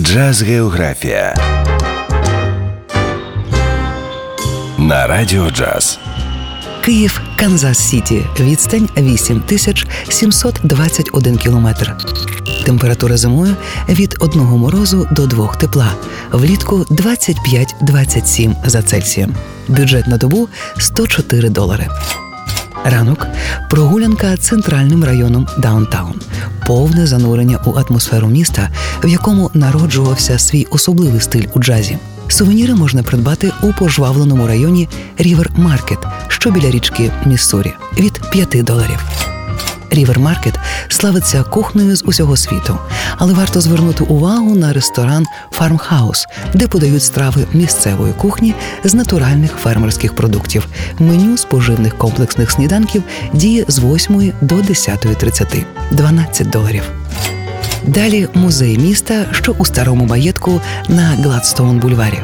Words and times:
Джаз 0.00 0.42
Географія 0.42 1.34
на 4.78 5.06
Радіо 5.06 5.50
Джаз. 5.50 5.98
Київ, 6.84 7.20
Канзас 7.36 7.78
Сіті. 7.78 8.26
Відстань 8.40 8.88
8721 8.96 11.36
кілометр. 11.36 11.96
Температура 12.64 13.16
зимою 13.16 13.56
від 13.88 14.16
одного 14.20 14.58
морозу 14.58 15.08
до 15.10 15.26
двох 15.26 15.56
тепла. 15.56 15.92
Влітку 16.32 16.76
25-27 16.76 18.54
за 18.64 18.82
Цельсієм. 18.82 19.34
Бюджет 19.68 20.06
на 20.06 20.16
добу 20.16 20.48
104 20.78 21.48
долари. 21.48 21.88
Ранок 22.84 23.26
прогулянка 23.68 24.36
центральним 24.36 25.04
районом 25.04 25.46
Даунтаун, 25.58 26.20
повне 26.66 27.06
занурення 27.06 27.58
у 27.66 27.70
атмосферу 27.70 28.28
міста, 28.28 28.70
в 29.04 29.08
якому 29.08 29.50
народжувався 29.54 30.38
свій 30.38 30.66
особливий 30.70 31.20
стиль 31.20 31.46
у 31.54 31.60
джазі. 31.60 31.98
Сувеніри 32.28 32.74
можна 32.74 33.02
придбати 33.02 33.52
у 33.62 33.72
пожвавленому 33.72 34.46
районі 34.46 34.88
Рівер 35.18 35.50
Маркет, 35.56 35.98
що 36.28 36.50
біля 36.50 36.70
річки 36.70 37.10
Міссурі, 37.26 37.72
від 37.98 38.20
5 38.32 38.64
доларів. 38.64 39.25
Рівер 39.96 40.18
Маркет 40.18 40.54
славиться 40.88 41.42
кухнею 41.42 41.96
з 41.96 42.02
усього 42.04 42.36
світу, 42.36 42.78
але 43.18 43.32
варто 43.32 43.60
звернути 43.60 44.04
увагу 44.04 44.54
на 44.54 44.72
ресторан 44.72 45.26
Фармхаус, 45.50 46.26
де 46.54 46.68
подають 46.68 47.02
страви 47.02 47.46
місцевої 47.52 48.12
кухні 48.12 48.54
з 48.84 48.94
натуральних 48.94 49.52
фермерських 49.62 50.14
продуктів. 50.14 50.66
Меню 50.98 51.36
з 51.36 51.42
поживних 51.42 51.98
комплексних 51.98 52.50
сніданків 52.50 53.02
діє 53.32 53.64
з 53.68 53.78
8 53.78 54.32
до 54.40 54.54
10.30– 54.54 55.64
12 55.92 56.50
доларів. 56.50 56.82
Далі 57.86 58.28
музей 58.34 58.78
міста, 58.78 59.26
що 59.32 59.52
у 59.58 59.64
старому 59.64 60.04
маєтку 60.04 60.60
на 60.88 61.02
Гладстоун 61.02 61.78
бульварі. 61.78 62.18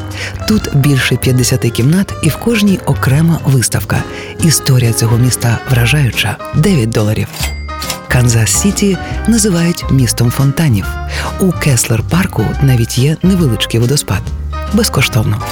Тут 0.49 0.77
більше 0.77 1.17
50 1.17 1.61
кімнат, 1.61 2.13
і 2.23 2.29
в 2.29 2.37
кожній 2.37 2.81
окрема 2.87 3.39
виставка. 3.45 4.03
Історія 4.41 4.93
цього 4.93 5.17
міста 5.17 5.59
вражаюча 5.71 6.37
9 6.55 6.89
доларів. 6.89 7.29
Канзас 8.13 8.51
Сіті 8.51 8.97
називають 9.29 9.85
містом 9.91 10.31
фонтанів. 10.31 10.87
У 11.41 11.53
Кеслер 11.53 12.03
парку 12.11 12.47
навіть 12.63 12.99
є 12.99 13.17
невеличкий 13.23 13.81
водоспад 13.81 14.23
безкоштовно. 14.73 15.43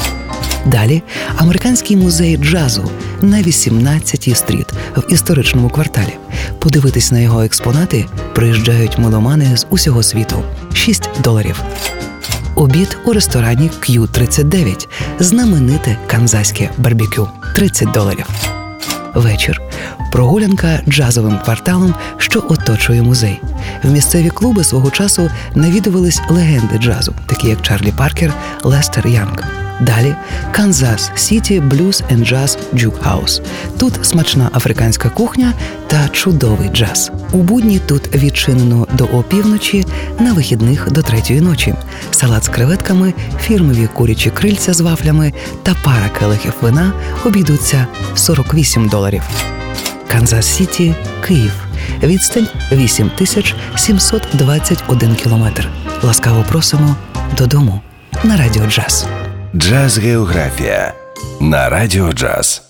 Далі 0.66 1.03
американський 1.36 1.97
музей 1.97 2.36
джазу 2.36 2.91
на 3.22 3.36
18-й 3.36 4.34
стріт 4.34 4.66
в 4.97 5.12
історичному 5.12 5.70
кварталі. 5.70 6.16
Подивитись 6.58 7.12
на 7.12 7.19
його 7.19 7.42
експонати 7.42 8.06
приїжджають 8.34 8.98
меломани 8.98 9.56
з 9.56 9.66
усього 9.70 10.03
світу 10.03 10.42
6 10.75 11.11
доларів. 11.22 11.62
Обід 12.55 12.98
у 13.06 13.12
ресторані 13.12 13.70
Q39 13.81 14.88
знамените 15.19 15.97
канзаське 16.06 16.70
барбекю 16.78 17.28
30 17.55 17.92
доларів. 17.92 18.27
Вечір 19.14 19.61
прогулянка 20.12 20.80
джазовим 20.89 21.39
кварталом, 21.39 21.94
що 22.16 22.44
оточує 22.48 23.03
музей. 23.03 23.41
В 23.83 23.91
місцеві 23.91 24.30
клуби 24.30 24.64
свого 24.64 24.91
часу 24.91 25.30
навідувались 25.55 26.20
легенди 26.30 26.78
джазу, 26.78 27.14
такі 27.27 27.48
як 27.48 27.62
Чарлі 27.62 27.92
Паркер, 27.98 28.34
Лестер 28.62 29.06
Янг. 29.06 29.69
Далі 29.80 30.14
Канзас 30.52 31.10
Сіті 31.14 31.60
Blues 31.60 32.02
and 32.10 32.26
Jazz 32.26 32.58
Juke 32.74 33.02
House. 33.02 33.42
Тут 33.78 34.06
смачна 34.06 34.50
африканська 34.54 35.08
кухня 35.08 35.52
та 35.86 36.08
чудовий 36.08 36.68
джаз. 36.68 37.12
У 37.32 37.36
будні 37.36 37.78
тут 37.78 38.14
відчинено 38.14 38.86
до 38.92 39.04
опівночі, 39.04 39.86
на 40.18 40.32
вихідних 40.32 40.92
до 40.92 41.02
третьої 41.02 41.40
ночі. 41.40 41.74
Салат 42.10 42.44
з 42.44 42.48
креветками, 42.48 43.14
фірмові 43.40 43.88
курячі 43.94 44.30
крильця 44.30 44.72
з 44.72 44.80
вафлями 44.80 45.32
та 45.62 45.74
пара 45.84 46.08
келихів 46.18 46.54
вина 46.60 46.92
обійдуться 47.24 47.86
48 48.14 48.88
доларів. 48.88 49.22
Канзас 50.08 50.46
Сіті, 50.46 50.94
Київ. 51.26 51.52
Відстань 52.02 52.48
8721 52.72 55.14
кілометр. 55.14 55.69
Ласкаво 56.02 56.44
просимо 56.48 56.96
додому 57.38 57.80
на 58.24 58.36
радіо 58.36 58.66
джаз. 58.66 59.06
Джаз 59.55 59.99
Географія 59.99 60.94
на 61.41 61.69
Радіо 61.69 62.12
Джаз. 62.12 62.69